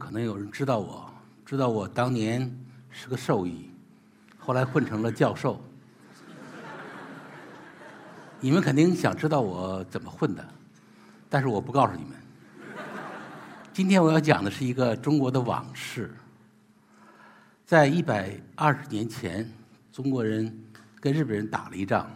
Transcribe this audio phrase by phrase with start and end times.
[0.00, 1.12] 可能有人知道我，
[1.44, 2.50] 知道我当年
[2.88, 3.70] 是个兽医，
[4.38, 5.62] 后来混成了教授。
[8.40, 10.42] 你们肯定想知道我怎么混的，
[11.28, 12.12] 但是我不告诉你们。
[13.74, 16.10] 今天我要讲的是一个中国的往事。
[17.66, 19.46] 在一百二十年前，
[19.92, 20.50] 中国人
[20.98, 22.10] 跟日本人打了一仗，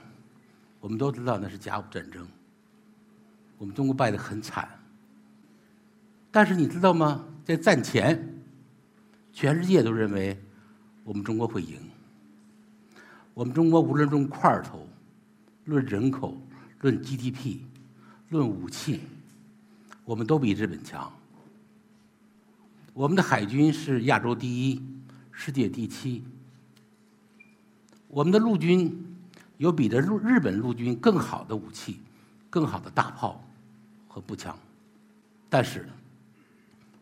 [0.80, 2.26] 我们都知道那是甲午战争。
[3.58, 4.66] 我们中国败得很惨，
[6.32, 7.24] 但是你知道吗？
[7.44, 8.26] 在战前，
[9.32, 10.36] 全世界都认为
[11.04, 11.78] 我们中国会赢。
[13.34, 14.88] 我们中国无论论块头、
[15.64, 16.36] 论人口、
[16.80, 17.58] 论 GDP、
[18.30, 19.00] 论武器，
[20.04, 21.12] 我们都比日本强。
[22.92, 24.82] 我们的海军是亚洲第一。
[25.36, 26.22] 世界第七，
[28.06, 29.16] 我们的陆军
[29.56, 31.98] 有比这日日本陆军更好的武器、
[32.48, 33.44] 更好的大炮
[34.06, 34.56] 和步枪，
[35.50, 35.88] 但是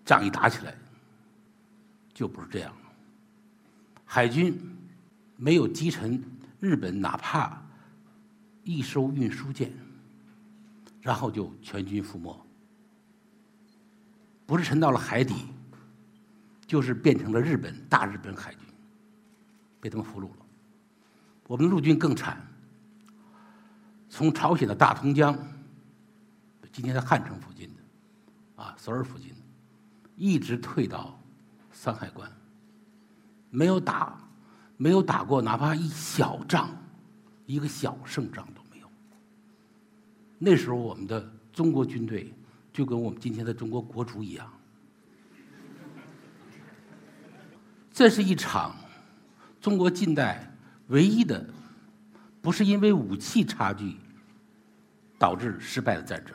[0.04, 0.76] 仗一打起来
[2.12, 2.92] 就不是这样了。
[4.04, 4.58] 海军
[5.36, 6.22] 没有击沉
[6.60, 7.60] 日本哪怕
[8.64, 9.72] 一艘运输舰，
[11.00, 12.46] 然后就全军覆没，
[14.46, 15.34] 不是沉到了海底。
[16.64, 18.60] 就是变成了日本大日本海军，
[19.78, 20.46] 被他们俘虏了。
[21.46, 22.40] 我们陆军更惨，
[24.08, 25.36] 从朝鲜的大同江，
[26.72, 29.34] 今天在汉城附近的，啊，首尔附近，
[30.16, 31.18] 一直退到
[31.72, 32.30] 山海关，
[33.50, 34.18] 没有打，
[34.76, 36.70] 没有打过哪怕一小仗，
[37.46, 38.90] 一个小胜仗都没有。
[40.38, 42.32] 那时候我们的中国军队
[42.72, 44.50] 就跟我们今天的中国国主一样。
[47.92, 48.74] 这是一场
[49.60, 50.50] 中国近代
[50.88, 51.46] 唯一的，
[52.40, 53.96] 不是因为武器差距
[55.18, 56.34] 导致失败的战争。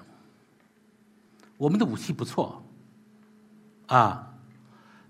[1.57, 2.63] 我们的武器不错，
[3.87, 4.33] 啊，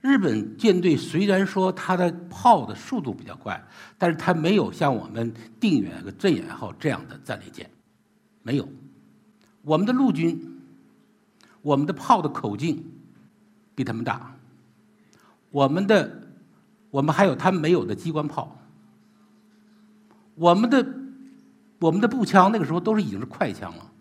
[0.02, 3.64] 日本舰队虽然说它的炮的速度比较快，
[3.98, 7.70] 但是它没有像我们定远和镇远号这样的战列舰，
[8.42, 8.68] 没有。
[9.62, 10.62] 我们的陆军，
[11.62, 12.84] 我们的炮的口径
[13.76, 14.36] 比他们大，
[15.52, 16.24] 我们的。
[16.90, 18.58] 我们还有他们没有的机关炮，
[20.36, 20.88] 我们的
[21.80, 23.92] 我们的步枪那个时候都是已经是快枪了，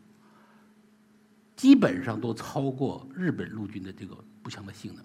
[1.57, 5.05] 基本上都超过日本陆军的这个步枪的性能，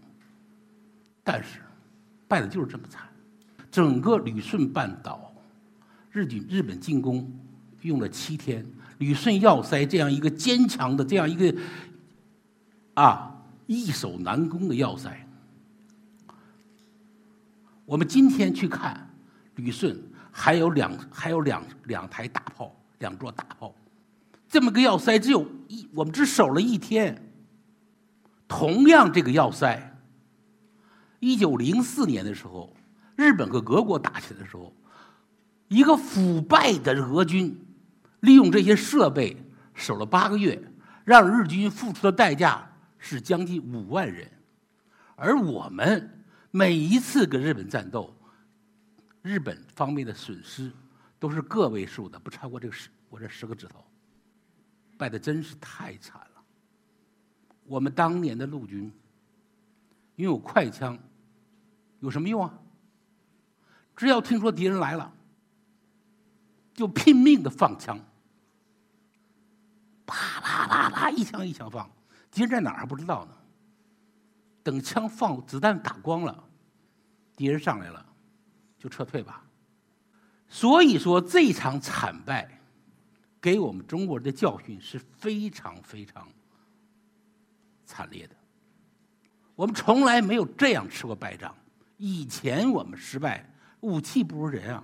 [1.23, 1.61] 但是
[2.27, 3.09] 败的就是这么惨。
[3.71, 5.33] 整个旅顺半岛，
[6.11, 7.27] 日军日本进攻
[7.81, 8.63] 用了七天，
[8.99, 11.59] 旅顺要塞这样一个坚强的这样一个
[12.93, 13.35] 啊
[13.65, 15.27] 易守难攻的要塞。
[17.83, 19.09] 我们今天去看
[19.55, 19.99] 旅顺，
[20.31, 23.73] 还有两还有两两台大炮，两座大炮，
[24.47, 27.19] 这么个要塞只有一，我们只守了一天。
[28.51, 29.97] 同样，这个要塞，
[31.21, 32.75] 一九零四年的时候，
[33.15, 34.75] 日本和俄国打起来的时候，
[35.69, 37.57] 一个腐败的俄军
[38.19, 39.37] 利用这些设备
[39.73, 40.61] 守了八个月，
[41.05, 42.69] 让日军付出的代价
[42.99, 44.29] 是将近五万人，
[45.15, 46.17] 而我们。
[46.53, 48.13] 每一次跟日本战斗，
[49.21, 50.69] 日本方面的损失
[51.17, 53.81] 都是个位数的，不超过这个十我这十个指头，
[54.97, 56.30] 败的真是太惨了。
[57.71, 58.91] 我们当年的陆军
[60.17, 60.99] 拥有快枪，
[62.01, 62.53] 有什么用啊？
[63.95, 65.09] 只要听说敌人来了，
[66.73, 67.97] 就拼命的放枪，
[70.05, 71.89] 啪啪啪啪，一枪一枪放，
[72.29, 73.31] 敌人在哪儿还不知道呢。
[74.63, 76.43] 等枪放子弹打光了，
[77.37, 78.05] 敌人上来了，
[78.77, 79.45] 就撤退吧。
[80.49, 82.59] 所以说这场惨败，
[83.39, 86.27] 给我们中国人的教训是非常非常
[87.91, 88.35] 惨烈的。
[89.55, 91.53] 我们从来没有这样吃过败仗。
[91.97, 94.83] 以前我们失败，武器不如人啊，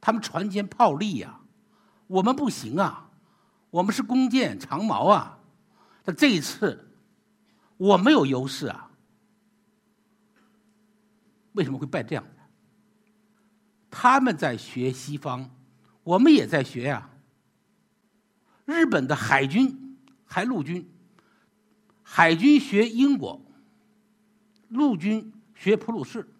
[0.00, 1.40] 他们船坚炮利呀，
[2.06, 3.08] 我们不行啊，
[3.70, 5.38] 我们是弓箭长矛啊。
[6.04, 6.82] 但这一次。
[7.78, 8.90] 我没有优势啊，
[11.52, 12.24] 为什么会败这样？
[13.90, 15.50] 他们在学西方，
[16.02, 17.10] 我们也在学呀。
[18.64, 20.90] 日本的海军、海陆军，
[22.08, 23.40] 海军学英国，
[24.68, 26.32] 陆军学普鲁士，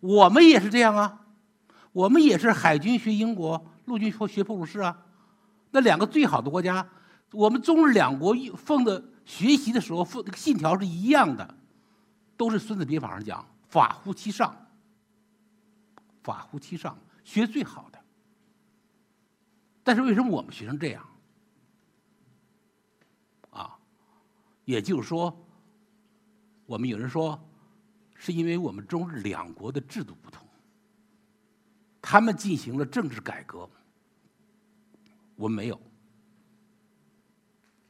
[0.00, 1.26] 我们也是这样啊。
[1.92, 5.04] 我们也是海军学英国，陆军学学普鲁士啊。
[5.72, 6.88] 那两个最好的国家，
[7.32, 9.04] 我们中日两国奉的。
[9.28, 11.54] 学习的时候，那个信条是一样的，
[12.34, 14.56] 都是《孙子兵法》上讲“法乎其上
[16.24, 17.98] ”，“法乎其上”，学最好的。
[19.84, 21.06] 但是为什么我们学成这样？
[23.50, 23.76] 啊，
[24.68, 25.34] 也就是说，
[26.66, 27.42] 我们有人说，
[28.14, 30.46] 是因为我们中日两国的制度不同，
[32.02, 33.66] 他们进行了政治改革，
[35.36, 35.80] 我们没有。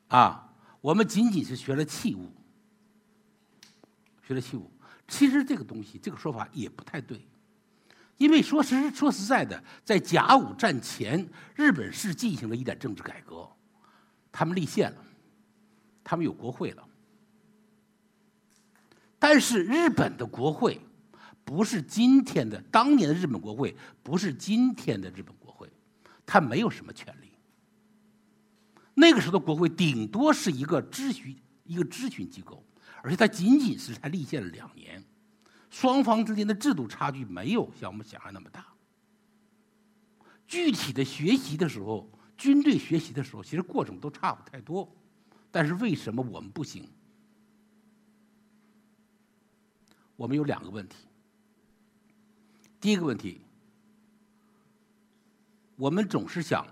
[0.06, 2.30] 啊，我们仅仅是学了器物，
[4.22, 4.70] 学了器物。
[5.08, 7.26] 其实这个东西，这个说法也不太对，
[8.18, 13.50] 因为说实说实在的，在甲午战前，日本是进行了一点政治改革，
[14.30, 15.04] 他们立宪了。
[16.08, 16.88] 他们有国会了，
[19.18, 20.80] 但是日本的国会
[21.44, 25.70] 不是今天的，当年的日本国会不是今天的日本国会，
[26.24, 27.30] 它没有什么权利。
[28.94, 32.64] 那个时候的国会顶多是一个咨询一个咨询机构，
[33.02, 35.04] 而且它仅仅是才立宪了两年，
[35.68, 38.66] 双方之间的制度差距没有像我们想象那么大。
[40.46, 44.90] 具体的学习的时候，军队学习的时候，其实过程都差不太多。
[45.58, 46.88] 但是为什么我们不行？
[50.14, 51.08] 我们有两个问题。
[52.80, 53.40] 第一个问题，
[55.74, 56.64] 我们总是想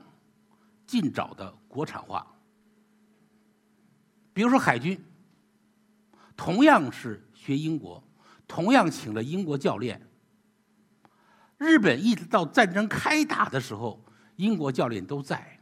[0.87, 2.25] 尽早的国产化。
[4.33, 5.05] 比如说海军，
[6.37, 8.01] 同样是学英国，
[8.47, 10.01] 同样请了英国教练。
[11.59, 14.01] 日本一直到战争开打的时候，
[14.37, 15.59] 英国教练都在，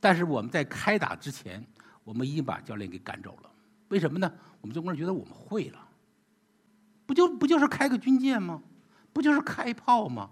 [0.00, 1.62] 但是我们在开打之前。
[2.04, 3.50] 我们已经把教练给赶走了，
[3.88, 4.32] 为什么呢？
[4.60, 5.88] 我们中国人觉得我们会了，
[7.06, 8.62] 不就不就是开个军舰吗？
[9.12, 10.30] 不就是开炮吗？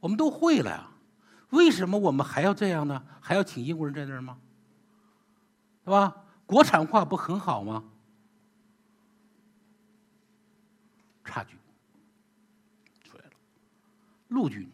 [0.00, 0.90] 我们都会了呀，
[1.50, 3.04] 为什么我们还要这样呢？
[3.20, 4.38] 还要请英国人在那儿吗？
[5.84, 6.16] 是吧？
[6.46, 7.84] 国产化不很好吗？
[11.24, 11.56] 差距
[13.04, 13.30] 出来了。
[14.28, 14.68] 陆军，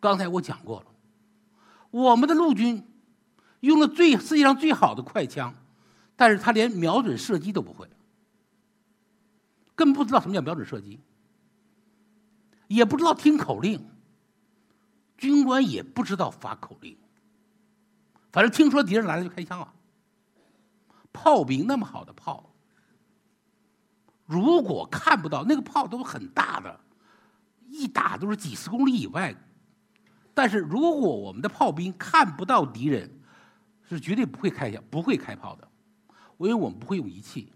[0.00, 0.86] 刚才我讲过了，
[1.90, 2.86] 我们的陆军。
[3.64, 5.54] 用了最世界上最好的快枪，
[6.16, 7.88] 但是他连瞄准射击都不会，
[9.74, 11.00] 根本不知道什么叫瞄准射击，
[12.66, 13.82] 也不知道听口令，
[15.16, 16.94] 军官也不知道发口令，
[18.32, 19.72] 反正听说敌人来了就开枪了。
[21.10, 22.52] 炮兵那么好的炮，
[24.26, 26.80] 如果看不到那个炮都很大的，
[27.70, 29.34] 一打都是几十公里以外，
[30.34, 33.13] 但是如果我们的炮兵看不到敌人。
[33.88, 35.68] 是绝对不会开枪、不会开炮的，
[36.38, 37.52] 因为我们不会用仪器。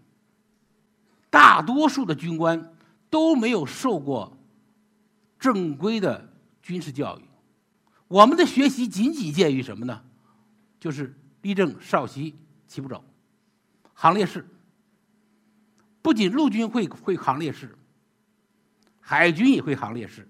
[1.29, 2.73] 大多数的军官
[3.09, 4.37] 都没有受过
[5.37, 6.31] 正规的
[6.61, 7.23] 军事教育，
[8.07, 10.01] 我们的学习仅仅限于什么呢？
[10.79, 12.35] 就是立正、稍息、
[12.67, 13.03] 齐步走、
[13.93, 14.47] 行列式。
[16.01, 17.77] 不仅陆军会会行列式，
[18.99, 20.27] 海军也会行列式。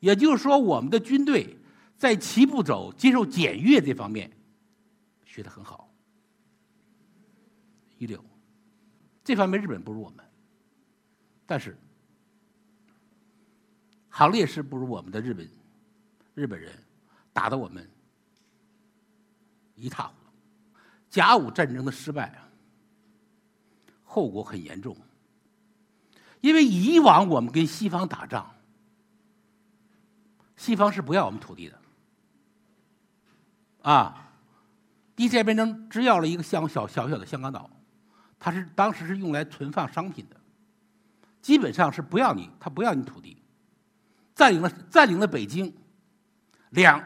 [0.00, 1.56] 也就是说，我们的军队
[1.96, 4.30] 在齐步走、接受检阅这方面。
[5.36, 5.92] 学得很好，
[7.98, 8.24] 一流。
[9.22, 10.24] 这方面日本不如我们，
[11.44, 11.76] 但是
[14.08, 15.46] 行列式不如我们的日本
[16.32, 16.72] 日本人
[17.34, 17.86] 打的我们
[19.74, 20.32] 一塌糊涂。
[21.10, 22.42] 甲午战争的失败，
[24.04, 24.96] 后果很严重。
[26.40, 28.54] 因为以往我们跟西方打仗，
[30.56, 31.78] 西方是不要我们土地的，
[33.82, 34.22] 啊。
[35.16, 37.70] 第一次战争只要了一个香小小小的香港岛，
[38.38, 40.36] 它是当时是用来存放商品的，
[41.40, 43.42] 基本上是不要你，他不要你土地，
[44.34, 45.74] 占领了占领了北京，
[46.70, 47.02] 两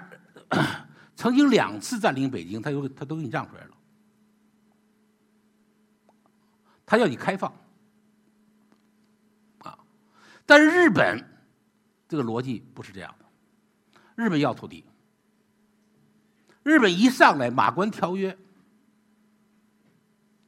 [1.15, 3.71] 曾经两次占领北京，他又他都给你让出来了，
[6.85, 7.55] 他要你开放，
[9.59, 9.79] 啊，
[10.45, 11.25] 但是日本
[12.09, 14.85] 这个逻辑不是这样的，日本要土地。
[16.63, 18.33] 日本一上来，《马关条约》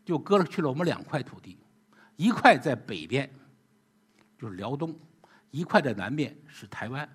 [0.05, 1.59] 就割了去了我们两块土地，
[2.17, 3.31] 一块在北边，
[4.39, 4.93] 就是辽东；
[5.51, 7.09] 一块在南边是台湾。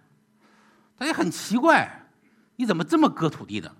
[0.97, 2.09] 大家很奇怪，
[2.55, 3.75] 你怎么这么割土地呢？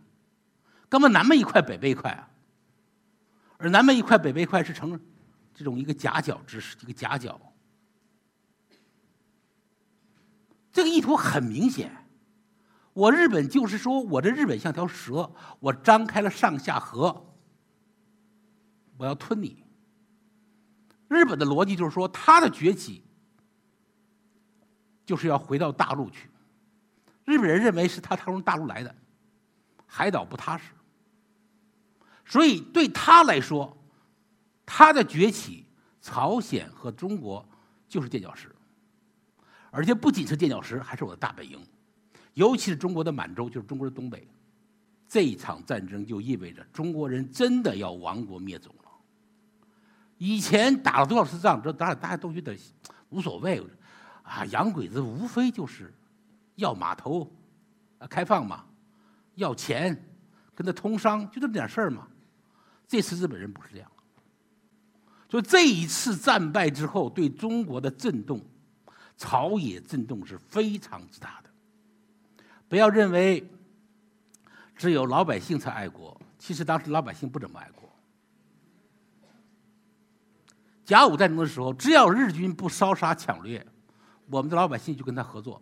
[0.87, 2.29] 干嘛南边一块，北边一块啊？
[3.57, 4.99] 而南边一块，北边一块是成
[5.53, 7.41] 这种一个夹角之势，一个夹角。
[10.71, 11.91] 这个意图很明显。
[12.97, 17.15] 我日本就是说，我这日本像条蛇，我张开了上下颌，
[18.97, 19.63] 我要吞你。
[21.07, 23.03] 日本的逻辑就是说，他的崛起
[25.05, 26.27] 就是要回到大陆去。
[27.23, 28.95] 日本人认为是他从大陆来的，
[29.85, 30.71] 海岛不踏实，
[32.25, 33.77] 所以对他来说，
[34.65, 35.67] 他的崛起，
[36.01, 37.47] 朝鲜和中国
[37.87, 38.51] 就是垫脚石，
[39.69, 41.63] 而且不仅是垫脚石，还是我的大本营。
[42.37, 44.27] 尤其是中国的满洲，就是中国的东北，
[45.09, 48.91] 这一场战争就意味着中国人真的要亡国灭种了。
[50.19, 52.55] 以前打了多少次仗，这大家大家都觉得
[53.09, 53.59] 无所谓，
[54.21, 55.91] 啊，洋鬼子无非就是
[56.57, 57.27] 要码头
[57.97, 58.63] 啊开放嘛，
[59.33, 59.99] 要钱
[60.53, 62.07] 跟他通商，就这么点事儿嘛。
[62.87, 63.91] 这次日本人不是这样，
[65.27, 68.39] 所以这一次战败之后，对中国的震动，
[69.17, 71.46] 朝野震动是非常之大的。
[72.69, 73.49] 不要认为
[74.75, 77.89] 只有老百姓才爱国，其实当时老百姓不怎么爱国。
[80.85, 83.65] 甲午战争的时候，只要日军不烧杀抢掠，
[84.29, 85.61] 我们的老百姓就跟他合作。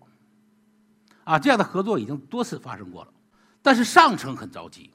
[1.24, 3.13] 啊，这样的合作已经多次发生过了，
[3.62, 4.91] 但是上层很着急。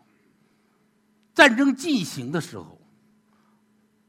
[1.34, 2.80] 战争进行的时候，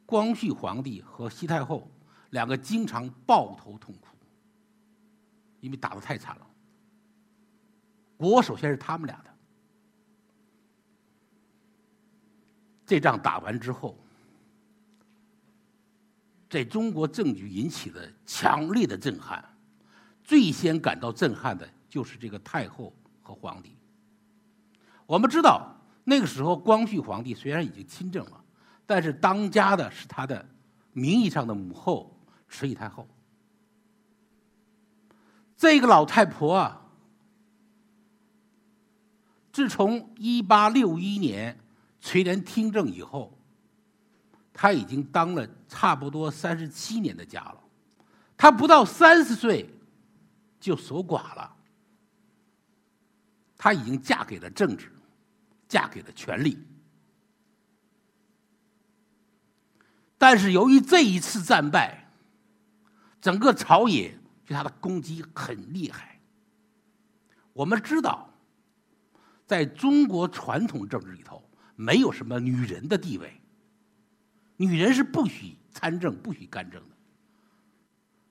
[0.05, 1.89] 光绪皇帝和西太后
[2.31, 4.15] 两个经常抱头痛哭，
[5.60, 6.48] 因为打的太惨了。
[8.30, 9.32] 国首先是他们俩的，
[12.86, 13.98] 这仗打完之后，
[16.50, 19.44] 在中国政局引起了强烈的震撼，
[20.24, 23.75] 最先感到震撼的就是这个太后和皇帝。
[25.06, 25.75] 我们知道。
[26.04, 28.44] 那个时候，光绪皇帝虽然已经亲政了，
[28.88, 30.44] 但是当家的是他的
[30.94, 33.08] 名义上的母后慈禧太后。
[35.56, 36.81] 这个老太婆啊，
[39.51, 41.60] 自从一八六一年
[42.00, 43.38] 垂帘听政以后，
[44.53, 47.58] 他已经当了差不多三十七年的家了。
[48.38, 49.70] 他不到三十岁
[50.60, 51.55] 就守寡了，
[53.58, 54.91] 他已经嫁给了政治。
[55.72, 56.60] 嫁给了权力，
[60.17, 62.12] 但是由于这一次战败，
[63.22, 64.13] 整个朝野
[64.46, 66.20] 对他的攻击很厉害。
[67.53, 68.31] 我们知道，
[69.51, 71.43] 在中国传统政治里头，
[71.75, 73.41] 没有什么女人的地位，
[74.55, 76.96] 女人是不许参政、不许干政的。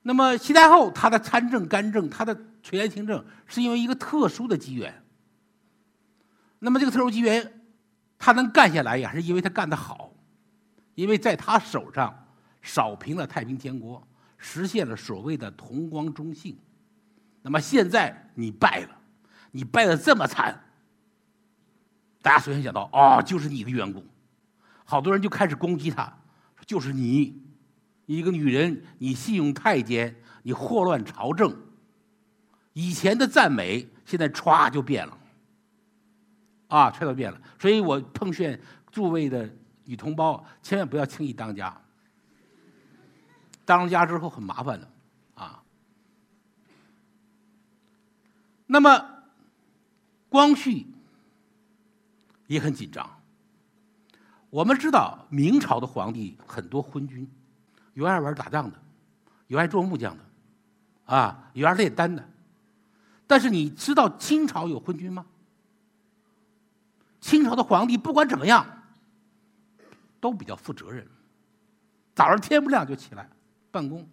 [0.01, 5.05] 那么，西太后她的参政、干政，她的垂帘听政，是因为一个特殊的机缘。
[6.59, 7.61] 那么这个特殊机缘，
[8.19, 10.15] 她能干下来，也是因为她干得好，
[10.95, 12.29] 因为在她手上
[12.63, 14.03] 扫平了太平天国，
[14.39, 16.57] 实现了所谓的同光中兴。
[17.43, 18.99] 那么现在你败了，
[19.51, 20.59] 你败得这么惨，
[22.23, 24.05] 大家首先想到，哦，就是你的缘故，
[24.85, 26.13] 好多人就开始攻击他，
[26.67, 27.43] 就是你，
[28.07, 31.57] 一个女人，你信用太监，你祸乱朝政。
[32.73, 35.19] 以前的赞美，现在歘就变了。
[36.69, 38.61] 啊，全都变了，所以我奉劝
[38.93, 39.51] 诸位的
[39.85, 41.77] 女同胞，千万不要轻易当家。
[43.65, 44.89] 当了家之后很麻烦的，
[45.35, 45.63] 啊。
[48.67, 49.05] 那么，
[50.29, 50.87] 光绪
[52.51, 53.09] 也很紧张。
[54.51, 57.31] 我们知道明朝的皇帝很多昏君，
[57.95, 58.77] 有爱玩打仗的，
[59.47, 62.29] 有爱做木匠的，啊，有爱炼丹的。
[63.29, 65.25] 但是你知道清朝有昏君吗？
[67.21, 68.67] 清朝的皇帝不管怎么样，
[70.19, 71.07] 都比较负责任。
[72.17, 73.31] 早上天不亮就起来
[73.71, 74.09] 办公，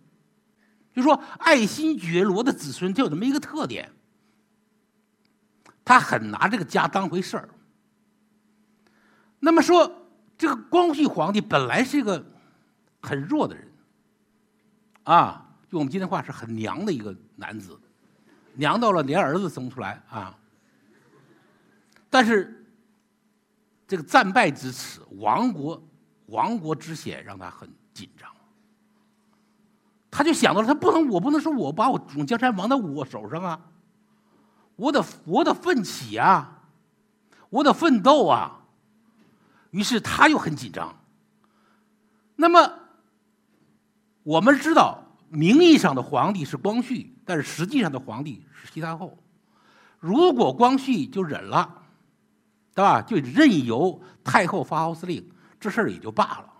[0.93, 3.91] 就说爱新觉罗的子孙就有这么一个特点，
[5.83, 7.49] 他很拿这个家当回事儿。
[9.39, 9.91] 那么说，
[10.37, 12.25] 这个光绪皇帝本来是一个
[13.01, 13.71] 很弱的人，
[15.03, 17.79] 啊，用我们今天话是很娘的一个男子，
[18.53, 20.37] 娘到了连儿子生不出来啊。
[22.09, 22.53] 但是。
[23.89, 25.81] 这个战败之耻，亡国
[26.25, 28.29] 亡国之险，让他很紧张。
[30.11, 33.61] 他就想到了，他不能，我不能说我把我总江山亡在我手上啊！
[34.75, 36.63] 我得我得奋起啊，
[37.49, 38.59] 我得奋斗啊！
[39.71, 40.95] 于是他又很紧张。
[42.35, 42.73] 那么
[44.23, 49.17] 我们知道，名义上的皇帝是光绪，但是实际上的皇帝是西太后。
[49.99, 51.83] 如果光绪就忍了。
[52.77, 53.01] 对吧？
[53.01, 55.27] 就任由太后发号司令，
[55.59, 56.53] 这事儿也就罢了。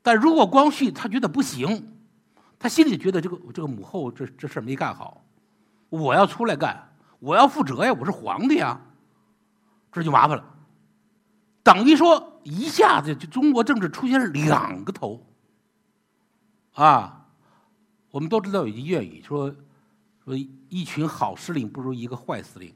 [0.00, 1.94] 但如果光绪他觉得不行，
[2.58, 5.22] 他心里觉得这个这个母后这这事儿没干好，
[5.90, 8.80] 我要出来干，我要负责呀，我是皇帝呀，
[9.92, 10.53] 这就麻烦了。
[11.64, 15.26] 等于说一下子就中国政治出现两个头。
[16.74, 17.26] 啊，
[18.10, 19.52] 我们都知道有句谚语说
[20.24, 20.36] 说
[20.68, 22.72] 一群好司令不如一个坏司令。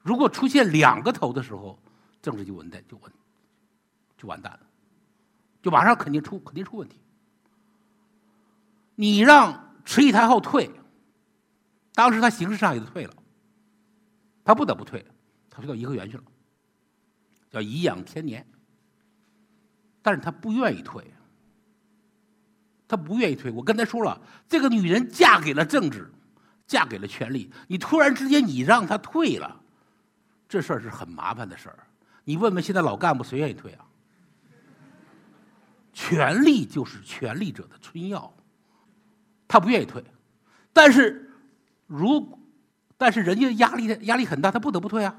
[0.00, 1.78] 如果出现两个头的时候，
[2.22, 3.12] 政治就完蛋，就完，
[4.16, 4.60] 就完蛋了，
[5.60, 6.98] 就马上肯定出肯定出问题。
[8.94, 10.70] 你让慈禧太后退，
[11.94, 13.14] 当时她形式上也就退了，
[14.44, 15.04] 她不得不退，
[15.50, 16.22] 她退到颐和园去了，
[17.50, 18.46] 叫颐养天年。
[20.02, 21.04] 但是他不愿意退，
[22.86, 23.50] 他不愿意退。
[23.50, 26.10] 我跟他说了，这个女人嫁给了政治，
[26.66, 29.60] 嫁给了权力，你突然之间你让她退了，
[30.48, 31.78] 这事儿是很麻烦的事儿。
[32.24, 33.84] 你问问现在老干部谁愿意退啊？
[35.92, 38.32] 权力就是权力者的春药，
[39.48, 40.02] 他不愿意退，
[40.72, 41.28] 但是
[41.86, 42.38] 如
[42.96, 45.14] 但是人家压力压力很大，他不得不退啊。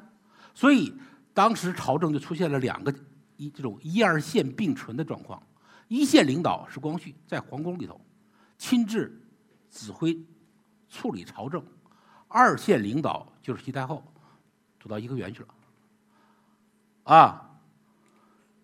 [0.56, 0.94] 所以
[1.40, 2.94] 当时朝政就出现了两个。
[3.38, 5.42] 一这种一二线并存的状况，
[5.88, 8.02] 一线领导是光绪在皇宫里头
[8.58, 9.18] 亲自
[9.72, 10.22] 指挥
[10.90, 11.64] 处理朝政，
[12.28, 14.04] 二线领导就是西太后
[14.78, 15.48] 躲到颐和园去了，
[17.04, 17.50] 啊，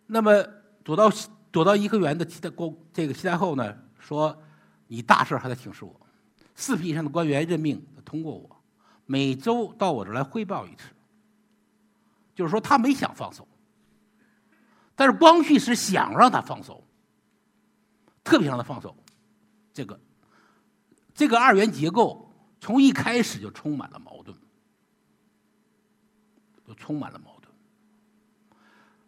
[0.08, 0.44] 那么
[0.84, 1.10] 躲到
[1.52, 4.38] 躲到颐和园的西太公这个西太后呢说，
[4.88, 5.96] 你大事还得请示我，
[6.54, 8.62] 四品以上的官员任命通过我，
[9.06, 10.90] 每周到我这来汇报一次，
[12.36, 13.48] 就是说他没想放手。
[14.96, 16.84] 但是光绪是想让他放手，
[18.24, 18.96] 特别让他放手。
[19.74, 20.00] 这个
[21.14, 24.38] 这个二元结构从一开始就充满了矛盾，
[26.66, 27.54] 就充满了矛盾。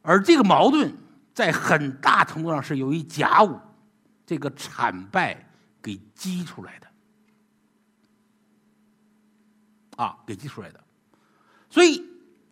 [0.02, 0.94] 而这个矛盾
[1.34, 3.60] 在很大程度上是由于甲午
[4.26, 5.50] 这个惨败
[5.82, 6.88] 给激出来的，
[9.96, 10.84] 啊，给激出来的。
[11.70, 12.04] 所以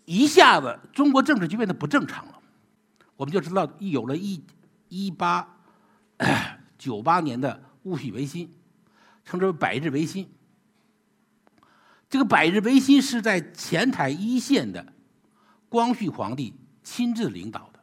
[0.05, 2.41] 一下子中国政治就变得不正常了。
[3.17, 4.43] 我们就知道，一有了一
[4.87, 5.57] 一八
[6.77, 8.53] 九八年的戊戌维新，
[9.23, 10.29] 称之为百日维新。
[12.09, 14.93] 这个百日维新是在前台一线的
[15.69, 17.79] 光绪皇帝亲自领导的。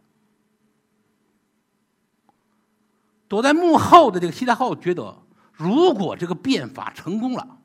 [3.26, 7.58] 躲在幕后的这个西太后觉得，如果这个变法成功了，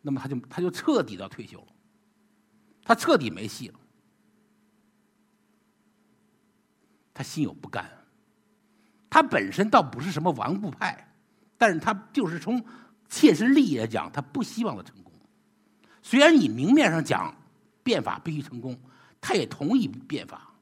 [0.00, 1.71] 那么他就他就彻底的退休了，
[2.84, 3.78] 他彻底没戏了。
[7.14, 7.90] 他心有不甘，
[9.10, 11.14] 他本身倒不是什么顽固派，
[11.58, 12.64] 但是他就是从
[13.08, 15.12] 切身利益来讲，他不希望他成功。
[16.00, 17.34] 虽然你明面上讲
[17.82, 18.78] 变法必须成功，
[19.20, 20.54] 他也同意变法，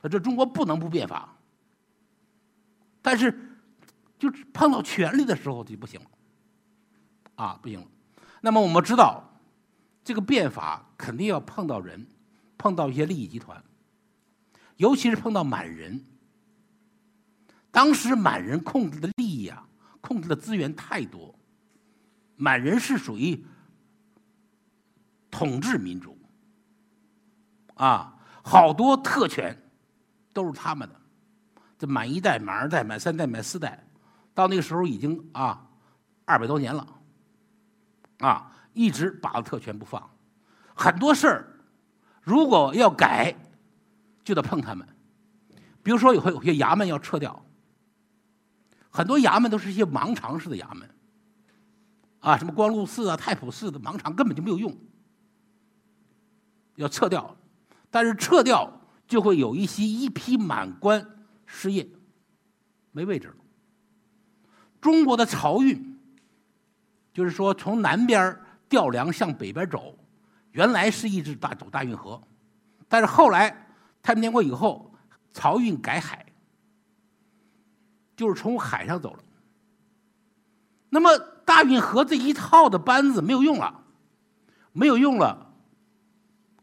[0.00, 1.36] 说这中国不能不变法。
[3.02, 3.58] 但是，
[4.18, 6.06] 就碰到权力的时候就不行了，
[7.34, 7.86] 啊，不行了。
[8.40, 9.33] 那么我们知道，
[10.04, 12.06] 这个变法肯定要碰到人，
[12.58, 13.64] 碰到一些利益集团。
[14.76, 16.04] 尤其是碰到满人，
[17.70, 19.68] 当时满人控制的利益啊，
[20.00, 21.34] 控制的资源太多，
[22.36, 23.46] 满人是属于
[25.30, 26.18] 统治民族，
[27.74, 29.56] 啊，好多特权
[30.32, 31.00] 都是他们的。
[31.78, 33.86] 这满一代、满二代、满三代、满四代，
[34.34, 35.70] 到那个时候已经啊
[36.24, 37.00] 二百多年了，
[38.18, 40.10] 啊，一直把着特权不放，
[40.74, 41.58] 很多事儿
[42.20, 43.34] 如果要改。
[44.24, 44.88] 就得碰他们，
[45.82, 47.44] 比如说有有些衙门要撤掉，
[48.88, 50.88] 很多衙门都是一些盲肠式的衙门，
[52.20, 54.74] 啊，什么光禄寺啊、太仆寺的盲肠根本就没有用，
[56.76, 57.36] 要撤掉，
[57.90, 61.06] 但是撤掉就会有一些一批满官
[61.44, 61.86] 失业，
[62.92, 63.36] 没位置了。
[64.80, 66.00] 中国的漕运，
[67.12, 69.94] 就是说从南边儿调粮向北边走，
[70.52, 72.22] 原来是一直大走大运河，
[72.88, 73.60] 但是后来。
[74.06, 74.92] 太平天国以后，
[75.32, 76.26] 漕运改海，
[78.14, 79.24] 就是从海上走了。
[80.90, 83.82] 那么大运河这一套的班子没有用了，
[84.74, 85.50] 没有用了，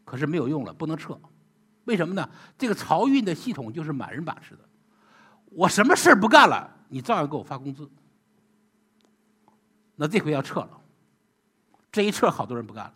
[0.04, 1.20] 可是没有用了，不能撤。
[1.82, 2.30] 为什么呢？
[2.56, 4.60] 这个漕运的系统就是满人把持的，
[5.46, 7.90] 我什么事儿不干了，你照样给我发工资。
[9.96, 10.80] 那这回要撤了，
[11.92, 12.94] 这一撤，好多人不干了。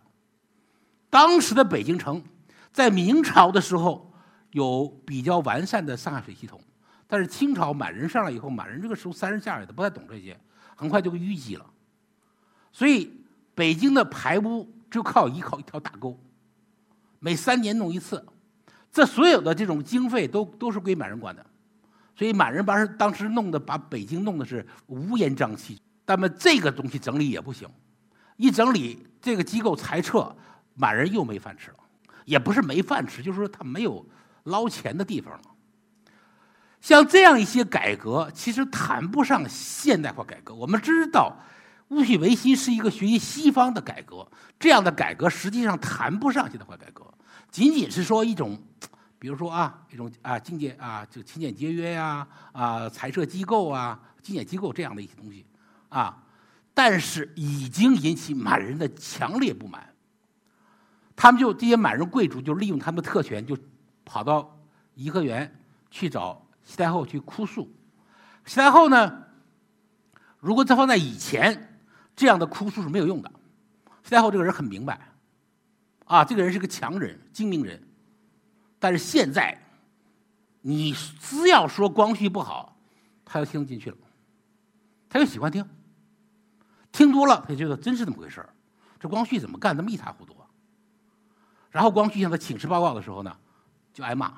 [1.09, 2.21] 当时的北京城，
[2.73, 4.05] 在明朝的时候。
[4.51, 6.59] 有比较完善的上下水系统，
[7.05, 10.39] 但是清朝满人上来以后，满人这个时候三十下来的不太懂这些，
[10.73, 11.65] 很快就淤积了。
[12.71, 13.11] 所以
[13.53, 16.17] 北京的排污就靠依靠一条大沟，
[17.19, 18.25] 每三年弄一次，
[18.89, 21.45] 这所有的这种经费都都是归满人管的，
[22.15, 25.79] 所以满人把当时弄的把北京弄的是乌烟瘴气。
[26.05, 27.69] 那么这个东西整理也不行，
[28.37, 30.33] 一整理这个机构裁撤，
[30.73, 31.77] 满人又没饭吃了，
[32.23, 34.03] 也不是没饭吃，就是说他没有。
[34.49, 35.41] 捞钱的地方了，
[36.79, 40.55] 像这样一些改革，其实谈不上现代化改革。
[40.55, 41.35] 我们知道，
[41.89, 44.25] 戊戌维新是一个学习西方的改革，
[44.57, 47.03] 这样的改革实际上谈不上现代化改革，
[47.51, 48.57] 仅仅是说一种，
[49.19, 55.45] 比如说啊，一种啊，精简啊，就勤俭节约呀，啊，裁撤机构啊，精简机构这样的一些东西，
[55.89, 56.17] 啊，
[56.77, 59.95] 但是已经引起满人的强烈不满，
[61.15, 63.57] 他们就这些满人贵族就利用他们的特权就。
[64.09, 64.57] 跑到
[64.95, 65.53] 颐和园
[65.91, 67.69] 去找西太后去哭诉。
[68.45, 69.25] 西太后呢，
[70.39, 71.77] 如果再放在以前，
[72.15, 73.29] 这样的哭诉是没有用的。
[74.01, 75.09] 西太后这个人很明白，
[76.05, 77.85] 啊，这个人是个强人、精明人。
[78.79, 79.61] 但是现在，
[80.61, 82.77] 你只要说光绪不好，
[83.25, 83.97] 他就听进去了，
[85.09, 85.67] 他就喜欢听。
[86.97, 88.49] 听多了，他觉得真是这么回事儿。
[88.99, 90.49] 这光绪怎么干那么一塌糊涂啊？
[91.69, 93.37] 然后光绪向他请示报告的时候呢，
[93.93, 94.33] 就挨骂，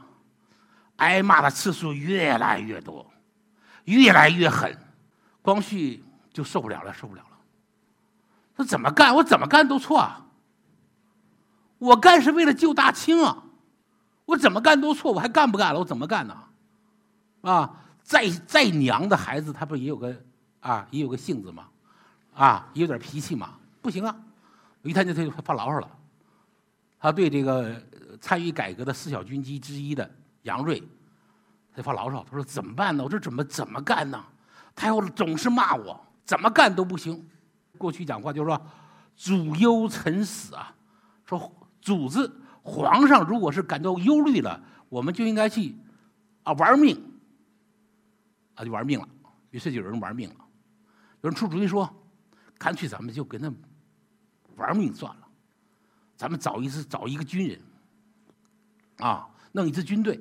[0.98, 3.10] 挨骂的次数越来越多，
[3.86, 4.78] 越来越狠。
[5.42, 7.38] 光绪就受不了了，受不了了。
[8.58, 9.16] 他怎么干？
[9.16, 10.26] 我怎么干都错啊！
[11.78, 13.46] 我干是为了救大清啊！
[14.26, 15.80] 我怎么干都错，我还干不干了？
[15.80, 16.44] 我怎么干呢？
[17.40, 20.14] 啊，再再娘的孩子，他不也有个
[20.60, 21.69] 啊，也有个性子吗？
[22.40, 23.56] 啊，也有点脾气嘛？
[23.82, 24.16] 不行啊！
[24.82, 25.92] 一看就他就发牢骚了。
[26.98, 27.76] 他对这个
[28.22, 30.10] 参与改革的四小军机之一的
[30.44, 30.82] 杨锐，
[31.76, 33.04] 他发牢骚，他说：“怎么办呢？
[33.04, 34.24] 我这怎么怎么干呢？
[34.74, 37.28] 他又总是骂我，怎么干都不行。”
[37.78, 38.62] 过去讲话就是说
[39.18, 40.74] ：“主忧臣死啊！”
[41.28, 45.76] 说主子皇上如果是感到忧虑了，我们就应该去
[46.44, 46.98] 啊玩命
[48.56, 49.08] 啊，就玩命了。
[49.52, 50.36] 于是就有人玩命了。
[51.22, 51.94] 有人出主意说
[52.60, 53.52] ：“干脆咱们就跟他
[54.56, 55.28] 玩命算了。”
[56.16, 57.62] 咱们找一支找一个军人，
[58.98, 60.20] 啊，弄一支军队，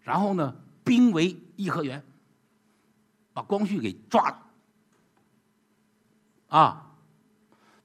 [0.00, 2.02] 然后呢，兵围颐和园，
[3.34, 4.42] 把光绪给抓了，
[6.48, 6.90] 啊，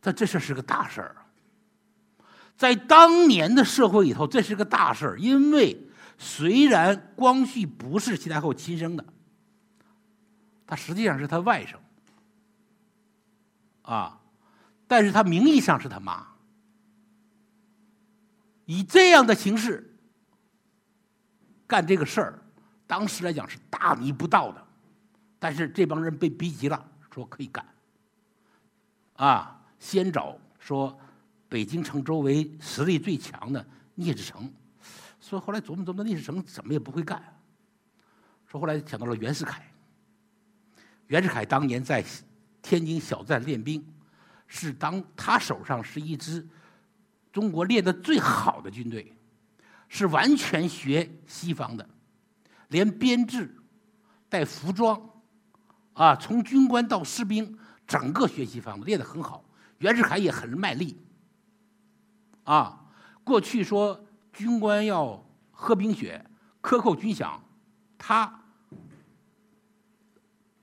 [0.01, 1.17] 他这事是个大事儿，
[2.55, 9.03] 在当年的社会里头，这是个大事儿，因为虽然光绪不是西太后亲生的，
[10.65, 11.75] 他实际上是他外甥，
[13.87, 14.19] 啊，
[14.85, 16.27] 但是他名义上是他妈。
[18.65, 19.97] 以这样的形式
[21.65, 22.39] 干这个事儿，
[22.85, 24.67] 当时来讲是大逆不道的，
[25.39, 27.65] 但是这帮人被逼急了，说可以干。
[29.15, 30.99] 啊，先找说
[31.47, 34.51] 北京城周围实力最强的聂士成，
[35.21, 37.23] 说后来琢磨琢磨，聂士成怎么也不会干。
[38.47, 39.65] 说后来想到了袁世凯，
[41.07, 42.03] 袁世凯当年在
[42.67, 43.81] 天津小站练兵，
[44.45, 46.45] 是当他手上是一支。
[47.31, 49.15] 中国练的最好的军队，
[49.87, 51.87] 是完全学西方的，
[52.67, 53.55] 连编制、
[54.27, 54.99] 带服装，
[55.93, 59.45] 啊，从军官到士兵，整个学西方的，练得很好。
[59.77, 60.99] 袁世凯也很卖力，
[62.43, 62.85] 啊，
[63.23, 66.25] 过去说军官要喝冰雪、
[66.59, 67.39] 克扣军饷，
[67.97, 68.43] 他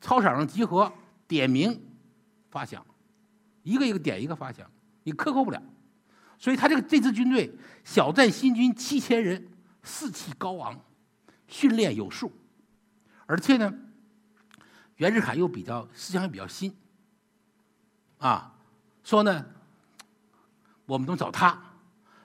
[0.02, 0.92] 操场上集合，
[1.26, 1.80] 点名
[2.54, 2.80] 发饷，
[3.64, 4.64] 一个一个点一个发饷，
[5.02, 5.60] 你克扣不了。
[6.38, 9.44] 所以他这个这支军队，小站新军七千人，
[9.82, 10.78] 士气高昂，
[11.48, 12.30] 训练有素，
[13.26, 13.74] 而且呢，
[14.96, 16.72] 袁世凯又比较思想也比较新，
[18.18, 18.54] 啊，
[19.02, 19.44] 说呢，
[20.86, 21.60] 我们都找他，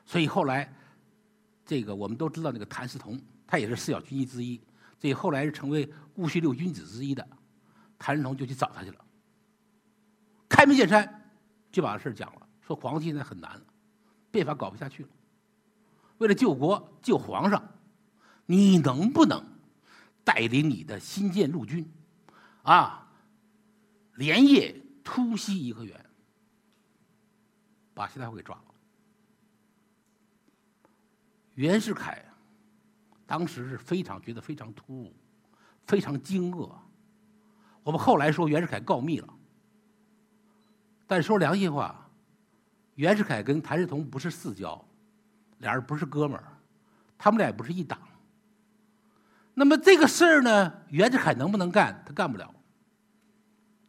[0.06, 0.72] 所以后来，
[1.65, 4.62] 这个我们都知道那个谭嗣同，他也是四小军医之一，
[5.00, 7.26] 所以后来是成为戊戌六君子之一的，
[7.98, 9.06] 谭嗣同就去找他去了，
[10.69, 11.32] 开门见山
[11.71, 13.62] 就把事讲了，说皇帝现在很难了。
[14.29, 15.10] 变法搞不下去了，
[16.19, 17.67] 为了救国救皇上，
[18.45, 19.43] 你能不能
[20.23, 21.91] 带领你的新建陆军，
[22.62, 23.12] 啊，
[24.13, 26.05] 连夜突袭颐和园，
[27.95, 28.63] 把西太后给抓了？
[31.55, 32.23] 袁世凯
[33.25, 35.15] 当时是非常觉得非常突兀，
[35.88, 36.71] 非常惊愕。
[37.82, 39.34] 我们后来说袁世凯告密了，
[41.10, 41.95] 但说良心话。
[42.93, 44.80] 袁世凯跟谭嗣同不是世交，
[45.58, 46.43] 俩人不是哥们儿，
[47.17, 47.98] 他们俩也不是一党。
[49.56, 52.04] 那么这个事儿呢，袁世凯能不能干？
[52.06, 52.54] 他干不了。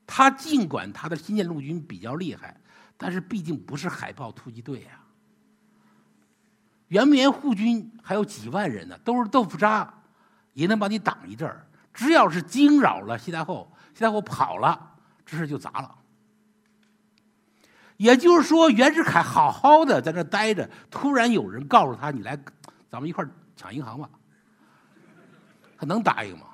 [0.06, 2.58] 他尽管他的新建陆军比较厉害，
[2.96, 4.98] 但是毕竟不是海豹突击队呀。
[6.88, 9.92] 圆明护军还有几万人呢，都是豆腐渣，
[10.54, 11.66] 也能把你挡一阵儿。
[11.92, 14.94] 只要是惊扰了西太后，西太后跑了，
[15.26, 15.96] 这事就砸了。
[18.00, 22.34] 也就是说，袁世凯好好的在那待着，突然有人告诉他：“你来，
[22.88, 23.22] 咱们一块
[23.54, 24.08] 抢银行吧。”
[25.76, 26.46] 他能答应吗？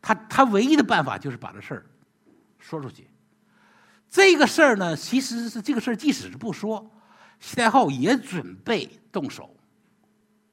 [0.00, 1.86] 他他唯一的办法就是把这事儿
[2.60, 3.10] 说出去。
[4.08, 6.88] 这个事儿呢，其实是这个事儿，即使是不说，
[7.40, 9.56] 西太后也准备动手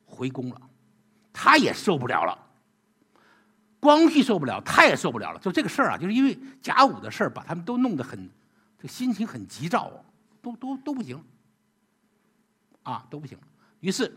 [0.03, 0.59] 回宫了，
[1.31, 2.35] 他也受不了了。
[3.79, 5.39] 光绪受不了，他也受不了了。
[5.39, 8.27] 就这个事儿啊，就是因为甲午的事儿，把他们都弄得很，
[8.81, 9.91] 这心情很急躁。
[10.43, 11.23] 都都都不行，
[12.83, 13.39] 啊，都不行。
[13.79, 14.13] 于是，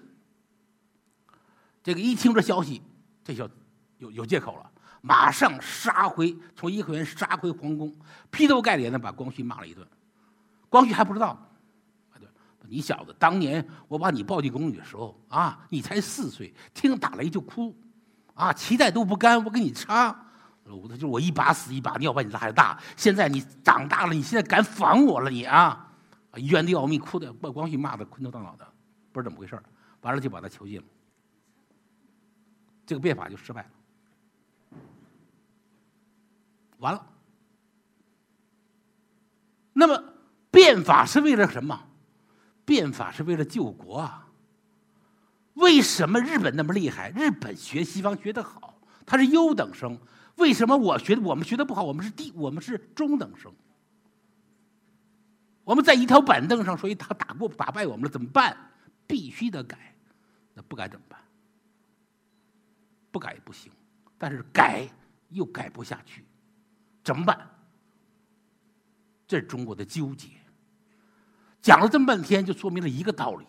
[1.84, 2.82] 这个一听这消息，
[3.22, 3.48] 这就
[3.98, 7.94] 有有借口了，马上杀回从颐和园杀回皇宫，
[8.28, 9.86] 劈头盖脸的把光绪骂了一顿。
[10.68, 11.28] 光绪还不知道，
[12.12, 12.28] 啊对，
[12.68, 17.72] 你小子当年我把你抱进宫里的时候啊，你才四岁，听打雷就哭，
[18.34, 20.24] 啊，脐带都不干，我给你插。
[20.64, 25.85] 我就我一把死一把尿把你拉的大，现在你长大了，你现在敢反我了你啊！
[26.38, 28.66] 冤的要命，哭的把光绪骂的昏头脑的，
[29.12, 29.60] 不知怎么回事
[30.02, 30.86] 完了就把他囚禁了，
[32.86, 33.68] 这个变法就失败了。
[36.78, 37.06] 完了，
[39.72, 40.04] 那么
[40.50, 41.88] 变法是为了什么？
[42.64, 44.28] 变法是为了救国啊！
[45.54, 47.10] 为什么日本那么厉害？
[47.10, 49.98] 日本学西方学得好，他是优等生。
[50.36, 51.82] 为什么我学的我们学的不好？
[51.82, 53.50] 我们是低，我们是中等生。
[55.66, 58.56] 我们在一条板凳上，所以他打过打败我们了，怎么办？
[59.04, 59.76] 必须得改。
[60.54, 61.20] 那不改怎么办？
[63.10, 63.72] 不改不行，
[64.16, 64.88] 但是改
[65.30, 66.24] 又改不下去，
[67.02, 67.50] 怎么办？
[69.26, 70.28] 这是中国的纠结。
[71.60, 73.44] 讲了这么半天，就说明了一个道理：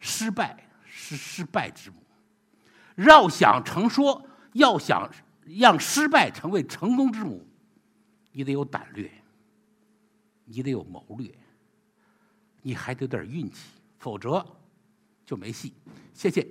[0.00, 2.02] 失败是失败之母。
[2.96, 4.26] 要想成说。
[4.56, 5.10] 要想
[5.44, 7.46] 让失败成为成功之母，
[8.32, 9.12] 你得有胆略，
[10.46, 11.30] 你得有谋略，
[12.62, 13.58] 你还得点运气，
[13.98, 14.44] 否则
[15.26, 15.74] 就没戏。
[16.14, 16.46] 谢谢。